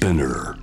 [0.00, 0.54] Spinner.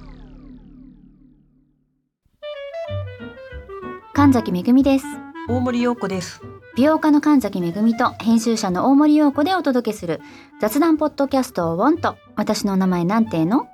[4.14, 5.06] 神崎めぐみです。
[5.50, 6.42] 大森洋子です。
[6.78, 10.22] 美容家の神崎めぐみと編集者の大森洋子でお届けする
[10.62, 13.68] 雑談ポッドキャストをウォンと私のお名前なんての？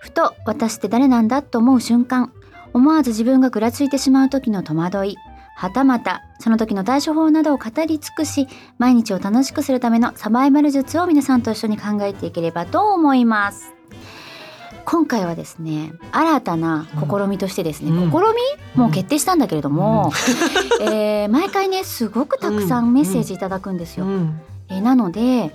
[0.00, 2.30] ふと私って誰なんだと思う瞬間。
[2.74, 5.16] 思わず自分がぐらついてしまう時の戸惑い。
[5.56, 13.72] はたまたその時の対処法などを語り尽くし毎日を楽しくするためのサバイバル術を皆さんと一緒に考えていければと思います
[14.86, 18.18] 今回はですね新たな試みとしてですね、うん試
[18.74, 20.12] みもう決定したんだけれども、
[20.80, 24.06] えー毎回ねすごくたくさんメッセージいただくんですよ。
[24.06, 24.40] ん。
[24.68, 25.52] えーなので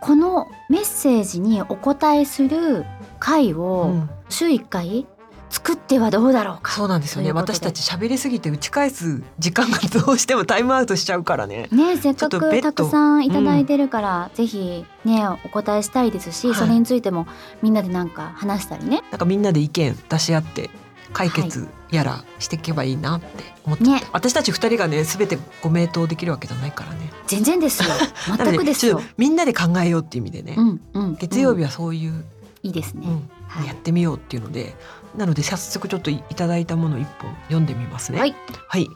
[0.00, 2.84] このメッセージにお答えする
[3.18, 3.94] 回を
[4.28, 5.06] 週1回
[5.50, 6.72] 作ってはどうだろうか。
[6.72, 7.32] そうなんですよね。
[7.32, 11.68] 私たち喋りすぎて打ち返す時間がどうしてもタイムアウトしちゃうからね。
[11.72, 17.26] ねせっかちょっと別途くたくさんいただいてるから、ぜひねお答えしたいですし、はいそれについても
[17.62, 19.02] みんなでなんか話したりね。
[19.10, 20.70] なんかみんなで意見出し合って
[21.12, 23.26] 解決やらしていけばいいなって
[23.64, 27.10] 思ってて、ね私たち二人がね全てご名答できるわけじゃないからね。
[27.26, 27.90] 全然ですよ。
[28.38, 29.00] 全くですよ。
[29.16, 30.54] みんなで考えようっていう意味でね。
[30.56, 31.02] うんうん。
[31.04, 32.24] うん月曜日はそういう、
[32.62, 33.06] いいですね。
[33.06, 34.76] うんはいやってみようっていうので。
[35.16, 38.20] なので早速ちょっといただいたものを一本読んでみますね。
[38.20, 38.34] はい。
[38.68, 38.88] はい。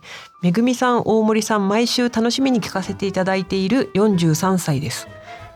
[0.43, 5.09] めぐみさん、大森さん、毎週楽しみに聞かせていただいている43歳です。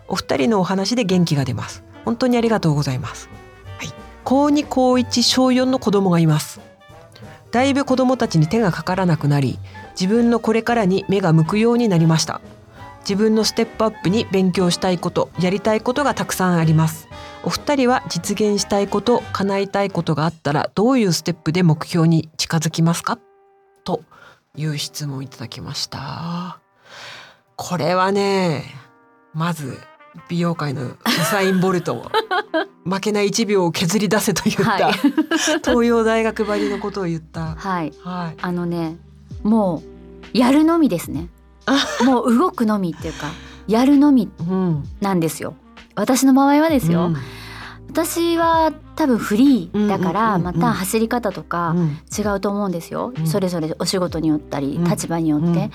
[0.08, 1.84] お二人のお話で元気が出ます。
[2.04, 3.28] 本当にありがとうございます。
[3.78, 3.92] はい。
[4.24, 6.60] 高2、高1、小4の子供がいます。
[7.50, 9.58] だいぶ子供たちに手がかからなくなり、
[9.98, 12.40] 自分のこれからに目が向くようになりました。
[13.00, 17.07] 自分のステップアップに勉強したいこと、やりたいことがたくさんあります。
[17.44, 23.18] お二人は実現したいこと、叶えたいことがあったらどういうステップで目標に近づきますか？
[23.84, 24.02] と
[24.56, 26.58] いう質問をいただきました。
[27.56, 28.64] これはね、
[29.34, 29.78] まず
[30.28, 30.96] 美容界のウ
[31.30, 32.10] サイン・ボルトを
[32.84, 34.94] 負けない1秒を削り出せと言った、はい
[35.64, 37.54] 東洋大学ばりのことを言った。
[37.56, 37.92] はい。
[38.02, 38.36] はい。
[38.40, 38.96] あのね
[39.42, 39.82] も
[40.34, 41.28] うやるのみですね。
[42.04, 43.30] もう動くのみっていうか
[43.66, 44.84] やるのみうん。
[45.00, 45.54] なんですよ。
[46.00, 47.06] 私の場合はですよ。
[47.06, 47.16] うん。
[47.90, 51.98] 私は多分フリーだからまた走り方とかうん。
[52.16, 53.26] 違うと思うんですよ、うん。
[53.26, 54.84] それぞれお仕事によったりうん。
[54.84, 55.70] 立場によって、うん。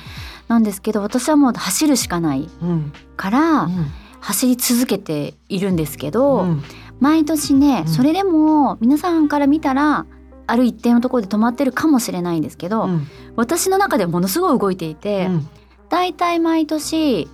[0.47, 3.87] なんですけど私はもう走るしかないうんからうん。
[4.21, 6.63] 走り続けているんですけど、うん。
[6.99, 7.91] 毎年ねうん。
[7.91, 10.05] それでも皆さんから見たら
[10.45, 13.07] ある一定のところで止まってるかもしれないんですけど、うん。
[13.35, 15.47] 私の中ではものすごい動いていて、うん。
[15.89, 17.27] だいたい毎年、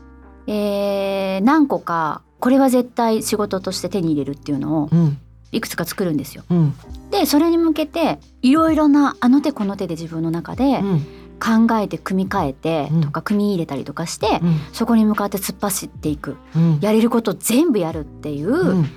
[0.48, 5.18] えー何個かこれは絶対仕事として手に入れるっていうのをうん。
[5.52, 6.44] いくつか作るんですよ。
[6.52, 6.74] うん。
[7.10, 11.06] でそれに向けていろいろなあの手この手で自分の中でうん。
[11.42, 13.02] 考えて組み替えてうん。
[13.02, 14.60] とか組み入れたりとかして、うん。
[14.74, 16.36] そこに向かって突っ走っていく。
[16.56, 16.80] うん。
[16.82, 18.90] やれること全部やるっていううん。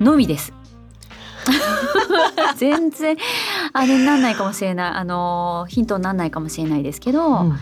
[0.00, 0.52] のみです。
[2.56, 3.16] 全然
[3.72, 4.92] あれになんないかもしれない。
[4.92, 7.58] あのヒントになんないかもしれないですけど、うん。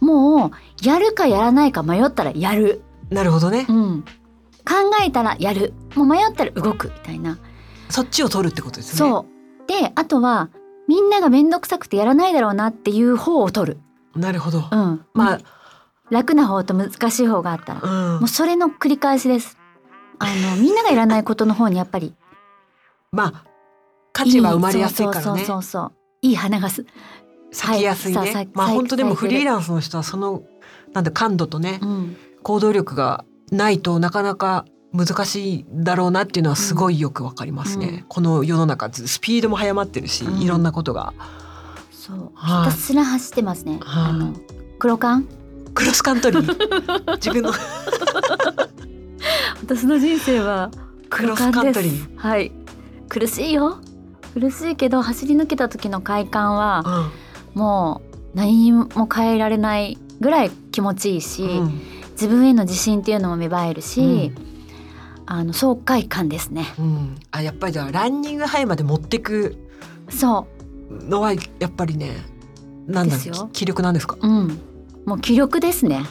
[0.00, 0.50] もう
[0.82, 3.66] やるかやらないか迷ったらやる、なるほどね。
[3.68, 3.72] う。
[3.72, 4.04] ん、
[4.64, 5.72] 考えたらやる。
[5.94, 7.38] もう迷ったら動くみたいな、
[7.88, 8.98] そっちを取るってことですね。
[8.98, 9.66] そう。
[9.66, 10.50] であとは
[10.88, 13.78] みんなが面倒くさくてやらないだろうなっていう方を取る、
[14.14, 14.68] なるほど。
[14.70, 15.38] うん、ま
[16.10, 18.20] 楽な方と難しい方があったら、あ、うん。
[18.20, 19.56] もうそれの繰り返しです。
[20.18, 22.14] あのみんながやらないことの方にやっぱり。
[23.12, 23.44] まあ
[24.12, 25.22] 価値は生まれやすいからね。
[25.22, 25.92] そうそうそうそう
[26.22, 26.84] いい花がす、
[27.52, 30.42] 咲きやすいはいまあ本当でもフリーランスの人はその
[30.92, 37.86] なんだ感度とねうん、行動力がないとなかなか難しいだろうなっていうのはすごいよくわかりますね。
[37.86, 38.04] うん。
[38.08, 40.40] この世の中スピードも速まってるし、うん。
[40.40, 41.14] いろんなことが。
[41.90, 42.32] そう。
[42.34, 42.70] はい。
[42.70, 44.10] ひたすら走ってますね、はい。
[44.10, 44.34] あの
[44.78, 45.28] 黒缶？
[45.74, 47.12] クロスカントリー。
[47.18, 47.52] 自分の。
[49.62, 50.70] 私の人生は
[51.08, 52.16] クロスカントリー。
[52.16, 52.50] はい。
[53.08, 53.78] 苦しいよ。
[54.34, 57.10] 苦しいけど走り抜けた時の快感は
[57.54, 58.02] も
[58.34, 64.50] う何にも変えられないぐらい気持ちいいし、うん自分への自信っていうのも芽生えるし、うん。
[65.24, 66.66] あの爽快感ですね。
[66.78, 67.16] うん。
[67.30, 69.56] あやっぱりじゃあランニングハイまで持ってく
[70.10, 70.46] そ
[70.90, 72.16] のはやっぱりね
[72.86, 73.48] なんだですよ。
[73.52, 74.16] 気力なんですか？
[74.20, 74.58] ううん。
[75.06, 76.04] もう気力ですね。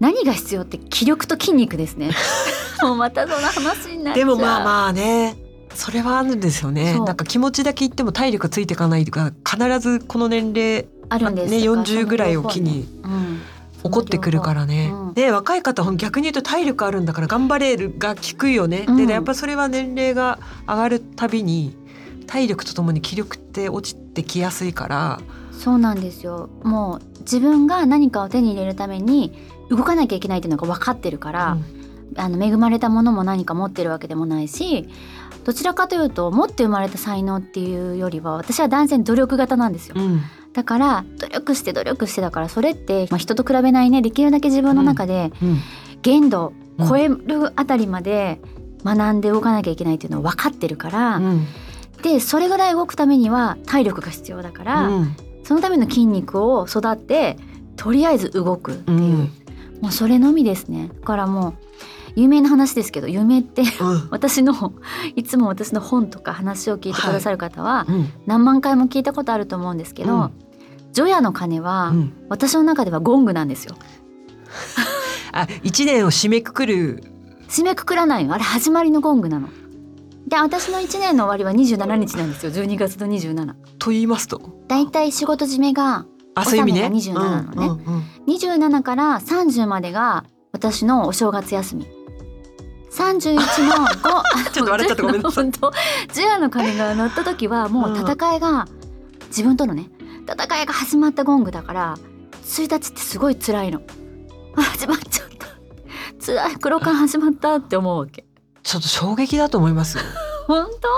[0.00, 2.10] 何が必要って気力と筋肉ですね。
[2.82, 4.24] もうまたその話になっちゃう。
[4.24, 5.36] でもまあまあね。
[5.74, 6.98] それはあるんですよね。
[6.98, 11.50] なんか気持ちだけ言っても体力ついていかないとか必ずこの年齢あるんです。
[11.50, 13.14] ねだから40ぐらいを機にその
[13.84, 15.14] 両方ね起こってくるからね、うん。
[15.14, 19.06] で若い方は逆に言うと体力あるんだから頑張れるが効くよね、うん。
[19.06, 21.76] でやっぱそれは年齢が上がるたびに
[22.26, 25.20] 体力とともに気力って落ちてきやすいから。
[25.36, 26.48] うんそうなんですよ。
[26.64, 29.32] もう自分が何かを手に入れるために
[29.70, 31.56] 動かなきゃいけないっていうのが分かってるから、
[32.16, 34.88] あの恵まれたものも何か持ってるわけでもないし
[35.44, 39.94] どちらかというと持って生まれた才能っていうよりは私は断然努力型なんですよ。
[40.52, 45.58] うんだから努力して努力してだからそれって、まあ、人と比べないねできるだけ自分の中でうん
[46.02, 48.40] 限度超えるあたりまで
[48.84, 51.46] 学んで動かなきゃいけないっていうのを分かってるから、うん。
[52.02, 55.16] でそれぐらい動くためには体力が必要だから、うん。
[55.44, 57.36] そのための筋肉を育って
[57.76, 59.18] とりあえず動くっていう、うん。
[59.80, 60.88] もうそれのみですね。
[60.88, 61.54] だからもう
[62.14, 64.08] 有名な話ですけど夢ってうん。
[64.10, 64.72] 私の
[65.14, 68.12] いつも私の本とか話を聞いてくださる方はうん。
[68.26, 70.41] 何万回も聞いたことあると思うんですけど、うん
[70.92, 72.12] 除夜の鐘は、うん。
[72.28, 73.76] 私の中ではゴングなんですよ。
[75.32, 77.02] あ一年を締めくくる。
[77.48, 78.34] 締めくくらないの。
[78.34, 79.48] あれ始まりのゴングなの。
[80.26, 82.52] で私の1年の終わりは27日なんですよ。
[82.52, 84.40] 12月の27と言いますと？
[84.68, 86.88] だいたい仕事締めがあそういう意味ね。
[86.88, 87.66] 納めが27のね。
[87.66, 88.34] うんうんうん。
[88.34, 91.86] 27から30までが私のお正月休み。
[92.92, 95.44] 31の5 ちょっと笑っちゃったごめんなさい。
[95.50, 95.72] 本当。
[96.14, 98.66] 除夜の鐘が鳴った時はもう戦いが、
[99.28, 99.88] 自分とのね
[100.26, 101.98] 戦いが始まったゴングだから
[102.44, 103.80] 1日ってすごい辛いの。
[104.56, 105.46] あ 始まっちゃった。
[106.24, 106.56] 辛い。
[106.56, 108.24] 黒缶始まったって思うわけ。
[108.62, 110.04] ちょっと衝撃だと思いますよ。
[110.46, 110.88] 本当？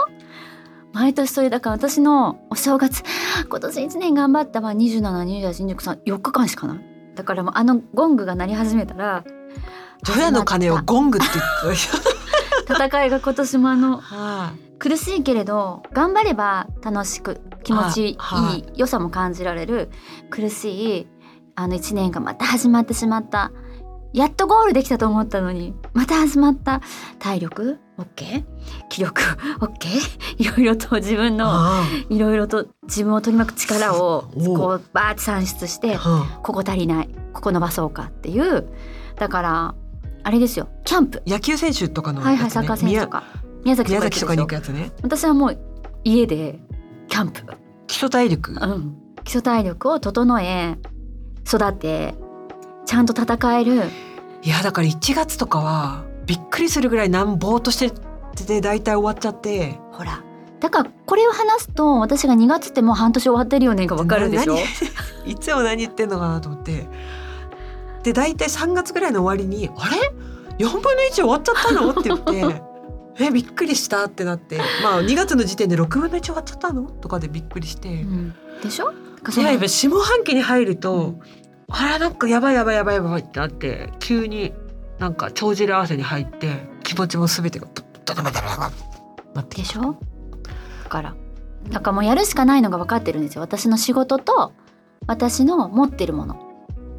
[0.93, 3.03] 毎年それだから私のお正月
[3.49, 6.81] 今年1年頑張ったわ27282934日間しかない。
[7.15, 9.25] だからもうあのゴングが鳴り始めたら
[10.03, 11.27] 除夜の鐘をゴングって
[11.65, 18.63] 言って 戦いが今年もあのは苦しいけれど頑張れば楽しく気持ちいい、はい。
[18.63, 19.91] はい良さも感じられる
[20.31, 21.07] 苦しい
[21.57, 23.51] あの1年がまた始まってしまった。
[24.13, 26.81] やっとゴールできたと思ったのにまた始まった。
[27.19, 28.45] 体力？OK
[28.89, 29.21] 気力
[29.59, 29.89] ？OK
[30.39, 32.19] いろいろと自分いのい。
[32.19, 38.69] ろいろと自分を取り巻く力をこうバーって算出してはここ足りないここ伸ばそうかっていう。
[39.17, 39.75] だから
[40.23, 40.69] あれですよ。
[40.85, 41.23] キャンプ。
[41.27, 43.25] 野球選手とかのはいはいサッカー選手とか。
[43.65, 44.93] 宮崎とか行くやつね。
[45.03, 45.59] 私はもう
[46.05, 46.61] 家で
[47.09, 47.43] キャンプ、
[47.87, 48.53] 基礎体力？
[48.53, 50.77] うん、基礎体力を整え
[51.47, 52.15] 育て
[52.87, 53.83] ちゃんと戦える。
[54.43, 59.79] いやだから1月とかはびっくりするぐらいなんぼーっとしてて大体終わっちゃって。
[59.93, 60.23] ほら。
[60.61, 64.57] だからこれを話すと私が2月ってもう半年終わってるよねがわかるでしょ？
[65.27, 66.87] いつも何言ってんのかなと思って。
[68.03, 69.97] で大体3月ぐらいの終わりに「あれ
[70.59, 72.63] ?4 分の1終わっちゃったの?」って言って
[73.19, 74.59] 「えびっくりした」ってなって。
[74.83, 76.83] まあ2月の時点で6分の1終わっちゃったの？
[76.83, 78.93] とかでびっくりして、うん、でしょ？
[78.93, 81.21] いややっぱ下半期に入ると、うん。
[81.69, 84.53] あれなんかやばいやばいやばいやばいってなって急に
[84.99, 88.71] なんか帳尻合わせに入って気持ちも全てがブッダダダダダダ
[89.35, 89.97] なってでしょ
[90.85, 91.17] だから
[91.71, 94.53] だからもうやるしかないのが分かってるんですよ私の仕事と
[95.07, 96.37] 私の持ってるもの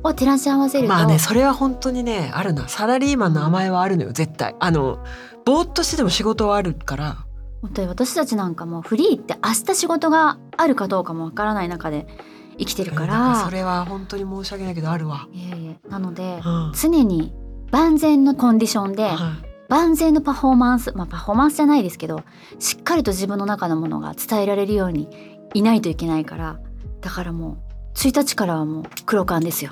[0.03, 5.05] を照らし合わせると、まあねそれは本当にねあるなサラリーマンの甘えはあるのよ絶対あの
[5.45, 7.17] ぼーっとしてても仕事はあるから。
[7.61, 12.07] 本当に私たちなんかもうフリーって明日仕事があるかどうかもわからない中で
[12.59, 13.43] 生きてるから。
[13.43, 16.73] それは本当に申し訳ないけどあるわ、いえいえなのでうん。
[16.75, 17.33] 常に
[17.71, 19.15] 万全のコンディションではい。
[19.67, 22.21] 万全のパフォーマンスまあパフォーマンスじゃないですけど
[22.59, 25.09] しっかりと自分の中のものが伝えられるように
[25.55, 26.59] いないといけないから
[27.01, 27.57] だからも
[27.93, 29.71] う1日からはもう黒缶ですよ。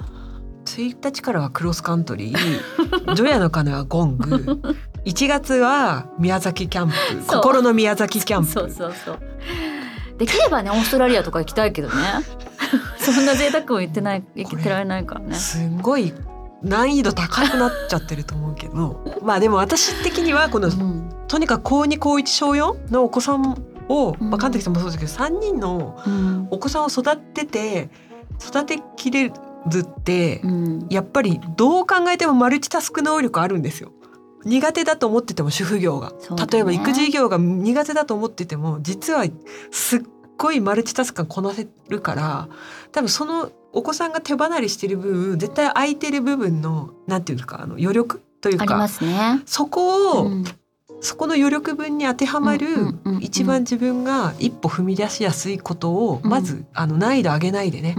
[0.65, 3.13] 1日からはクロスカントリー。
[3.13, 4.61] 除夜の鐘はゴング
[5.05, 6.95] 1月は宮崎キャンプ
[7.27, 8.51] 心の宮崎キャンプ。
[8.51, 9.19] そうそうそう。
[10.17, 11.95] できればねオーストラリアとか行きたいけどね。
[12.97, 15.35] そんな贅沢を言ってない言ってられないからね。
[15.35, 16.13] すんごい
[16.61, 19.03] 難易度高くなっちゃってると思うけど。
[19.21, 21.09] まあでも私的にはこのうん。
[21.27, 23.57] とにかく高2高1小4のお子さん
[23.89, 24.29] を、うん。
[24.29, 26.47] まあ、神崎さんもそうですけど3人のうん。
[26.49, 27.89] お子さんを育てて
[28.41, 29.33] 育てきれ
[29.67, 30.87] ずってうん。
[30.89, 33.91] やっぱりどう考えてもマルチタスク能力あるんですよ。
[34.45, 36.17] 苦手だと思ってても主婦業が、ね。
[36.51, 39.25] 例えば育児業が苦手だと思ってても実は
[39.71, 40.01] すっ
[40.37, 42.49] ごいマルチタスクがこなせるから
[42.91, 49.41] 多分そのお子さんが手離れしてる分絶対空いてる部分のなんていうかあの余力というありますかね。
[49.45, 50.43] そこを、うん。
[50.99, 52.67] そこの余力分に当てはまる、
[53.19, 56.29] 一番自分が一歩踏み出しやすいことを、うん。
[56.29, 57.95] まずあの難易度上げないでね。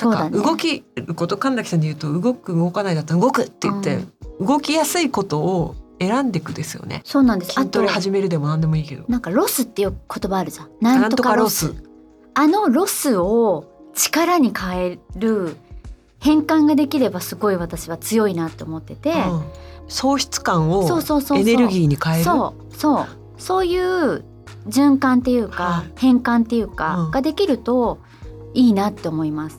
[0.00, 4.00] なんか動きること神崎さんで言うと動く動かないだったら動くって言って、
[4.40, 7.02] 動きやすいことを選んでいくですよね。
[7.04, 7.58] そうなんです。
[7.58, 9.04] あトレ始めるでも何でもいいけど。
[9.08, 10.68] なんかロスっていう言葉あるじゃん。
[10.80, 11.74] なんとかロス。
[12.34, 13.64] あのロスを
[13.94, 15.56] 力に変える
[16.20, 19.44] 変換ができればすごい私は強いなって思ってて、うん
[19.90, 20.86] 喪失感を
[21.34, 22.24] エネルギーに変える。
[22.24, 23.06] そうそう
[23.38, 24.22] そういう
[24.68, 27.98] 循環っていうか、はい変換っていうか、うんができると
[28.52, 29.58] いいなって思います。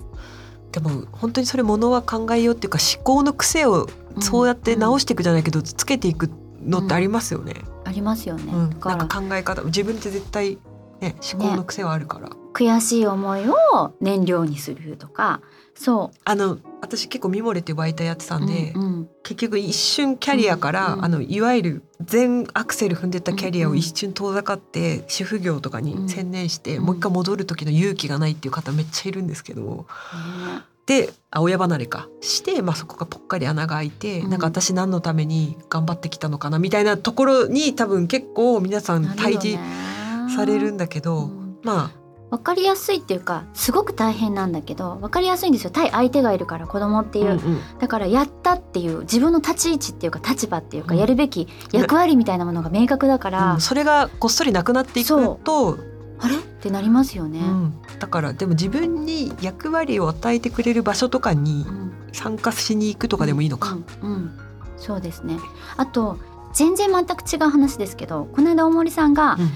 [0.72, 3.88] でも本当にそれものは考えようっていうか思考の癖をうん
[4.22, 6.30] そうやって直していくじゃないけどつけていく
[6.62, 7.56] のってありますよね。
[7.86, 8.60] ありますよね、うん。
[8.60, 10.58] なんから考え方自分って絶対
[11.02, 12.30] ね思考の癖はあるから。
[12.54, 15.42] 悔しい思いを燃料にするとか。
[15.76, 19.10] そあの私結構ミモレっていう媒体やってたう、んで、うんうん。
[19.24, 26.84] 結局一瞬キャリアから、うんあのいわゆる全アクセル踏んでたキャリアうんうんを一瞬遠ざかって主婦業とかに専念して、うん。
[26.84, 29.62] もう一回戻る時の勇気がないっていう方めっちゃいるんですけど。
[29.62, 34.32] ねであ親離れかして、まあ、そこがぽっかり穴が開いて、うん。
[34.32, 39.40] なんか私何のために頑張ってきたのかなみたいなところに多分結構皆さん対ね。
[39.40, 41.60] 峙されるんだけど、うん。
[41.62, 41.92] ま
[42.32, 45.70] わかりやすいっていうかすごく大変なんだけどわかりやすいんですよ。
[45.70, 47.60] 対相手がいるから子供ってあ、いう、うんうん。
[47.78, 51.00] だからやったっていう自分の立ち位置っていうか立場っていうか、うん。
[51.00, 53.62] やるべき役割みたいなものが明確だから、うん。
[53.62, 55.10] それがこっそりなくなっていく
[55.44, 55.78] と
[56.20, 56.36] あれ？
[56.36, 57.40] ってなりますよね。
[57.40, 61.90] うん、だからでも自分に役割を与えてくれる場所とかにうん。
[62.12, 63.78] 参加しに行くとかでもいいのか。
[64.02, 64.32] うんうん
[64.78, 65.38] そうですね。
[65.78, 66.18] あと
[66.54, 69.52] 全然全く違う話ですけどこの間大森さんがうん。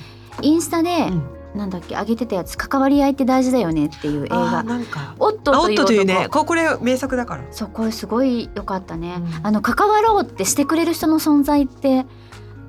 [0.45, 1.23] インスタで、うん。
[1.55, 4.63] なんだっけ上げてたやつ「関わり合いって大事だよね」っていう映画。
[4.63, 6.27] なんか「オットあおっという男」とというね。
[6.31, 7.43] ここれ名作だから。
[7.51, 9.47] そうこれすごい良かったね、うん。
[9.47, 12.05] あの関わろうってしてくれる人の存在って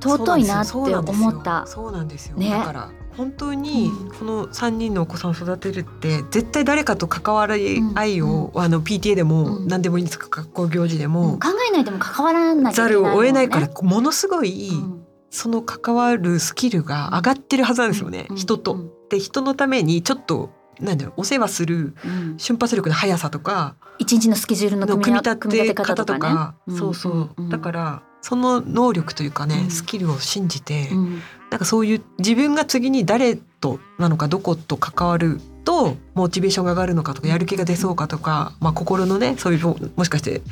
[0.01, 1.67] 尊いなって思った。
[1.67, 2.37] そうなんですよ。
[2.37, 2.51] ね。
[2.51, 4.11] だから本当にうん。
[4.19, 9.69] この三人のお子さんを育てるって絶対誰かと関わり合いを、うあの PTA でもうん。
[9.69, 10.29] 何でもいいんですか？
[10.31, 11.39] 学校行事でうんも。
[11.39, 13.13] 考えないでも関わらないけないもんね。
[13.13, 15.05] るを得ないからものすごいうん。
[15.31, 18.75] その関わるスキルが上がってるはずなんですよね、うん人と。
[18.75, 18.91] うん。
[19.09, 22.35] で人のためにちょっとなんだろうお世話するうん。
[22.39, 29.71] 瞬発力の速さとか一日のスケジュールのの組み立てて方方とかそうそう、だからその能力というかね、うん。
[29.71, 31.21] スキルを信じて、うん
[31.55, 40.43] なんかそういう自分が次に誰となのかどこと関わるとモチベーションが上がるのかとかやる気が出そうかとか、まあ、心のねそういうもしかして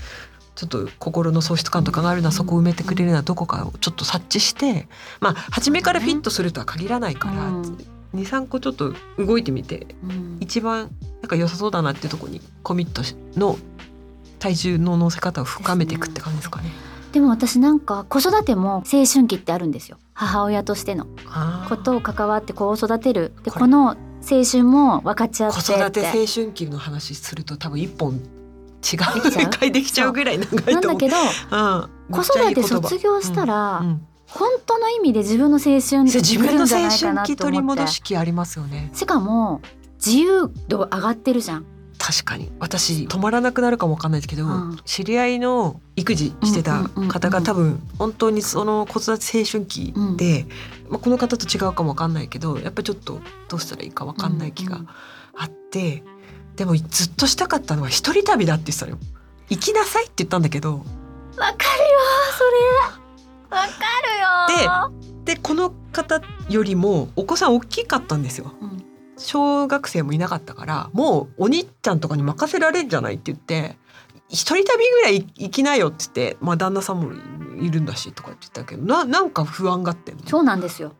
[0.54, 4.87] ちょっと心の喪失感とかがあるのはそこを埋めてくれるのはどこかをちょっと察知して
[5.18, 7.78] まあ初めからフィットするとは限らないから、うん。
[8.14, 10.38] 23個ちょっと動いてみてうん。
[10.38, 10.88] 一番
[11.21, 13.59] なんか良さそうだなっていうところにコミットしの
[14.38, 16.91] 体重の乗せ方を深めていくって感じですかね。
[17.12, 19.99] でも私なんか子育ても青春期ってあるんですよ。
[20.14, 21.07] 母親としての。
[21.69, 23.33] ことを関わって子を育てる。
[23.45, 23.97] でこの
[24.28, 28.21] 青春も分かち合って子育て青春期の話すると多分一本違う
[28.83, 30.73] できちゃう展開できちゃうぐらい長いと思う。
[30.73, 33.87] なんだけどうん、子育て卒業したら、うん。
[33.87, 38.90] うん本当の意味で自分の青春自分の青春期取り戻し期ありますよね。
[38.95, 39.61] しかも
[40.04, 41.66] 自由度上がってるじゃん
[42.04, 42.50] 確かに。
[42.59, 44.78] 私止まらなくなるかもわかんないですけど、うん。
[44.85, 47.09] 知り合いの育児してたうんうんうんうん。
[47.09, 50.47] 方が多分本当にその子育て青春期で、
[50.88, 54.88] まあ、この方と違うかもわかんないけどやっぱりちょっとどうしたらいいかわかんない気がうん
[55.35, 56.02] あって、
[56.56, 58.99] でもずっとしたかったのは一人旅だって言ってたのよ。
[59.49, 60.78] 行きなさいって言ったんだけど。
[60.78, 61.56] わかるよ
[62.37, 62.44] そ
[63.54, 63.56] れ。
[63.56, 63.71] わか
[64.50, 64.92] るよ。
[65.25, 68.52] でこの方よりもお子さん大きかったんですよ。
[68.61, 73.76] うん小学生もいなかったからもうお兄ちゃんとかに任せられるんじゃないって言って
[74.28, 77.12] 一人旅ぐらい行きなよって言って、まあ、旦那さんも
[77.61, 80.95] いるんだしとかって言ったけどななんか不安がってそうなんですよ。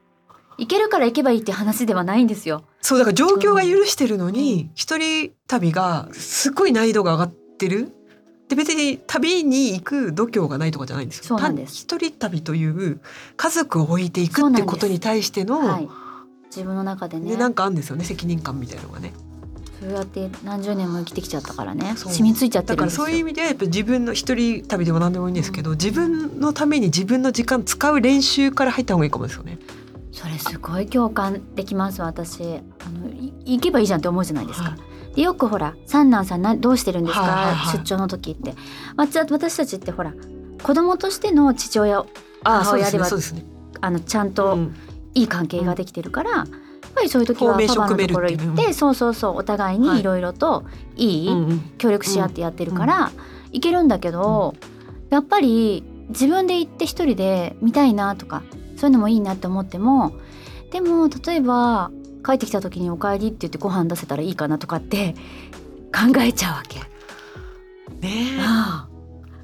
[0.59, 2.65] 行けるから行けばいいって話ではないんですよ。
[2.83, 7.91] そうだから状況が許してるのに一人旅がすごい難易度が上がってる。
[8.49, 11.25] で別に旅に行く度胸がないとかじゃないんですよ。
[11.25, 11.87] そうなんです。
[11.87, 13.01] 単一人旅という
[13.37, 15.89] 家族を置いていくってことに対しての、はい
[16.55, 17.31] 自分の中でね。
[17.31, 19.13] でなんかあるんですよね責任感みたいなのがね。
[19.81, 21.95] そうやって何十年も生きてきちゃったからね。
[21.97, 23.07] 染みついちゃってだからるんですよ。
[23.07, 29.59] そういう意味ではやっぱ自分の一人旅でも何でもいいんですけど自分のために自分の時間使う練習から入った方がいいかもですよね。
[30.13, 32.43] それすごい共感できます私。
[32.45, 32.47] あ
[32.91, 34.77] のい行けばいいじゃんって思うじゃないですか、は
[35.17, 37.79] でよくほら三男さんなどうしてるんですか、はいはいはい。
[37.79, 38.55] 出張の時って。
[38.97, 40.13] わち私たちってほら
[40.63, 42.05] 子供としての父親
[42.45, 43.45] 母親ではねそうですね。
[43.81, 44.77] あのちゃんとうん
[45.15, 46.47] いい関係ができてるから、やっ
[46.95, 49.95] ぱりそういう時はパパのところ行って、そうそうそうお互いはい。
[49.97, 50.65] にいろいろと
[50.97, 53.13] いい、協力し合ってやってるから、
[53.53, 54.55] いけるんだけど、
[55.11, 58.43] やっぱり自分で行って一人で見たいなとか
[58.77, 60.15] そういうのもいいなって思っても
[60.71, 61.91] でも例えば
[62.25, 65.15] 帰ってきた時に「おかえり」って言ってご飯出せたらいいかなとかって
[65.93, 66.81] 考えちゃうわけ。
[68.01, 68.92] ねああ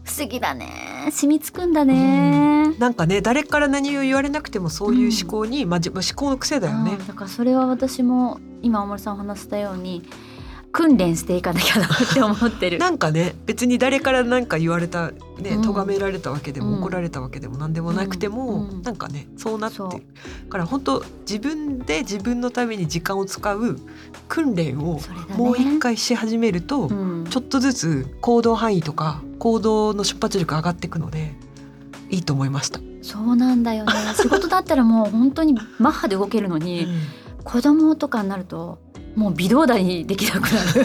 [0.08, 2.72] 不思議だね染みつくんだね。
[2.74, 7.06] えなんかね誰から何を言われなくてもそういう思考に、まあ、自分思考の癖だよねうん。
[7.06, 10.02] だからそれは私も今大森さんお話したように
[10.72, 12.78] 訓練していかなきゃなって思ってる。
[12.80, 15.62] なんかね別に誰から何か言われたねうん。
[15.62, 16.78] 咎められたわけでも、うん。
[16.80, 18.82] 怒られたわけでも何でもなくても、うんうん。
[18.82, 19.88] なんかねそうなってる。
[20.48, 23.78] から本当自分で自分のために時間を使う
[24.28, 25.00] 訓練を
[25.36, 27.26] もう一回し始めると、うん。
[27.28, 31.34] ちょっとずつ行動範囲とか行動の出発力上がっていくので
[32.10, 32.80] いいと思いました。
[33.02, 33.92] そうなんだよね。
[34.16, 36.88] 仕事だったらもう本当にマッハで動けるのに、
[37.44, 38.78] 子供とかになると
[39.18, 40.84] もう微動だにできなくなる。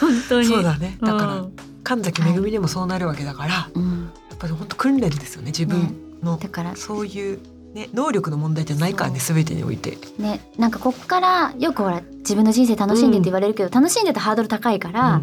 [0.00, 0.46] 本当に。
[0.46, 0.98] そうだね。
[1.00, 1.52] だから、うん
[1.86, 4.10] 神崎めぐみでもそうなるわけだから、やうん。
[4.34, 6.74] っぱり本当訓練ですよね自分の、だから。
[6.74, 7.38] そういう、
[7.74, 9.96] ね、能力の問題じゃないからね全てにおいて。
[10.18, 10.40] ね。
[10.58, 15.22] なんかこっからよくほら自分の人生楽しんでって言われるけど、楽しんでたハードル高いから、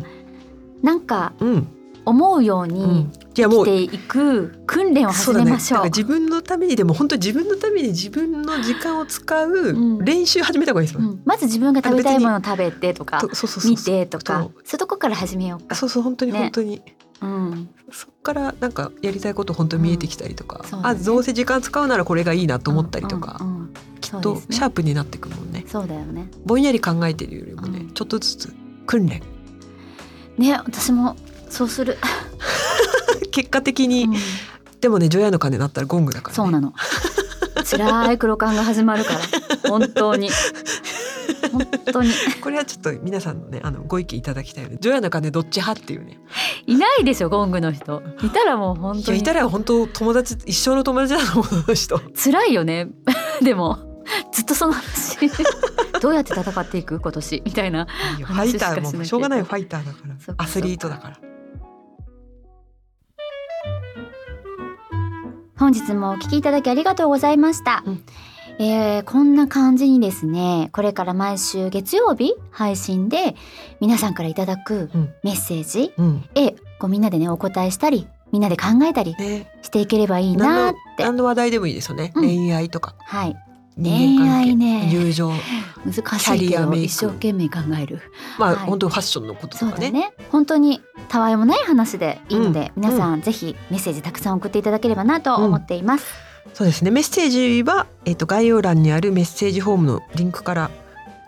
[0.82, 1.68] なんかうん
[2.06, 5.78] 思うよううに生きていく訓練を始めましょう。
[5.78, 9.98] だから自分のためにでも本当に自分のために自分の時間を使うん。
[9.98, 11.00] う練習始めた方がいいです。
[11.00, 13.22] うん、まず自分が食べたいものを食べてとか
[13.66, 14.44] 見てとかそう。
[14.44, 15.76] いうとこから始めようか。
[15.76, 16.40] そうそう本当にね。
[16.40, 16.82] 本当に、
[17.22, 20.80] うん、そっからなんかやりたいこと本当に見えてきたりとか、うん。
[20.80, 20.84] ね。
[20.84, 23.74] あどうせ時間使うならこれがいいなと思ったりとか、うんうんうん。
[24.02, 25.64] きっとシャープになってくもんね。
[25.68, 26.30] そうだよね。
[26.46, 27.92] ぼんやり考えてるよりもね、うん。
[27.92, 28.54] ちょっとずつ
[28.86, 29.22] 訓練。
[30.38, 31.16] ね私も
[31.54, 31.98] そうする。
[33.32, 34.14] 結果的に、うん。
[34.82, 36.74] でもね除夜の鐘鳴ったらゴングだから、ね、そうなの。
[37.64, 39.20] 辛い黒缶が始まるから。
[39.70, 40.32] 本当に。
[41.52, 42.10] 本当に。
[42.42, 44.78] これはちょっと皆さんのねあのご意見いただきたいよね。
[44.82, 46.20] 除夜の鐘どっち派っていうね。
[46.66, 48.02] いないでしょゴングの人。
[48.24, 49.04] いたらもう本当に。
[49.04, 52.00] いやいたら本当友達一生の友達だと思う人。
[52.16, 52.88] 辛いよね。
[53.44, 53.78] でも
[54.34, 55.20] ずっとその話。
[56.02, 57.44] どうやって戦っていく今年？
[57.46, 60.34] みたいなファイターもしょうがないファイターだから。
[60.38, 61.33] アスリートだから
[65.64, 68.04] 本日もお聞きいただきありがとうございました、うん。
[68.60, 73.38] えーこんな感じにですねこれから毎週月曜日配信で
[73.80, 75.14] 皆さんからいただくうん。
[75.24, 76.26] メッセージうん。
[76.36, 81.06] へこうみんなでねお答えしたりみんなで考えたりねしていければいいなーって。
[81.06, 82.26] 何の話題でもいいですよね、うん。
[82.26, 82.96] 恋愛とか。
[83.00, 83.38] はい。
[83.82, 84.90] 恋愛ね。
[84.92, 85.32] 友情。
[85.86, 88.02] 難しいけど一生懸命考える。
[88.38, 88.60] まあ、はい。
[88.68, 89.72] 本当ファッションのこととかね。
[89.72, 90.14] そうだね。
[90.30, 90.82] 本当に
[91.14, 96.06] たわいもない話でいいので、うん皆さんぜひメッセージたくさん送っていただければなと思っています、
[96.56, 96.90] そうですね。
[96.90, 100.72] メッセージは、えっと概要欄にあるメッセージフォームのリンクから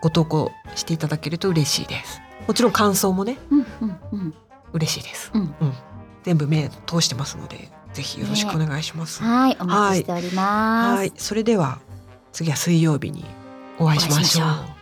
[0.02, 2.20] ご投稿していただけると嬉しいです。
[2.48, 4.34] もちろん感想もねうんうんうん。
[4.72, 5.54] 嬉しいです、うん。
[6.24, 11.12] 全部目通してますのでぜひよろしくお願いします、はいお待ちしております、はい。
[11.16, 11.78] それでは
[12.32, 13.24] 次は水曜日に
[13.78, 14.75] お会いしましょう